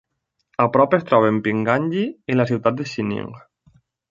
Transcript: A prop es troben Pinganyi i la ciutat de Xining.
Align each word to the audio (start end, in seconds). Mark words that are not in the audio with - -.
A 0.63 0.65
prop 0.77 0.95
es 0.97 1.05
troben 1.11 1.37
Pinganyi 1.49 2.07
i 2.35 2.39
la 2.39 2.47
ciutat 2.53 2.81
de 2.81 2.89
Xining. 2.95 3.31